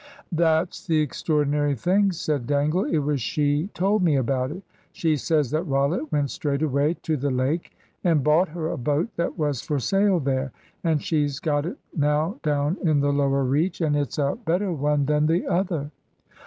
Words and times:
"That's 0.31 0.87
the 0.87 0.99
extraordinary 0.99 1.75
thing," 1.75 2.11
said 2.11 2.47
Dangle. 2.47 2.85
"It 2.85 2.97
was 2.97 3.21
she 3.21 3.69
told 3.75 4.01
me 4.01 4.15
about 4.15 4.49
it. 4.49 4.63
She 4.91 5.15
says 5.15 5.51
that 5.51 5.67
Rollitt 5.67 6.11
went 6.11 6.31
straight 6.31 6.63
away 6.63 6.95
to 7.03 7.15
the 7.15 7.29
lake 7.29 7.77
and 8.03 8.23
bought 8.23 8.47
her 8.49 8.71
a 8.71 8.79
boat 8.79 9.09
that 9.17 9.37
was 9.37 9.61
for 9.61 9.77
sale 9.77 10.19
there; 10.19 10.53
and 10.83 11.03
she's 11.03 11.39
got 11.39 11.67
it 11.67 11.77
now 11.95 12.39
down 12.41 12.77
in 12.81 13.01
the 13.01 13.13
lower 13.13 13.43
reach; 13.43 13.79
and 13.79 13.95
it's 13.95 14.17
a 14.17 14.39
better 14.43 14.73
one 14.73 15.05
than 15.05 15.27
the 15.27 15.45
other." 15.45 15.91